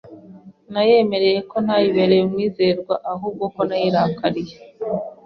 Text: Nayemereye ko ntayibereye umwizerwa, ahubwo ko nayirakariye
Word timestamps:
Nayemereye 0.73 1.39
ko 1.49 1.57
ntayibereye 1.65 2.21
umwizerwa, 2.25 2.93
ahubwo 3.13 3.43
ko 3.55 3.59
nayirakariye 3.69 4.55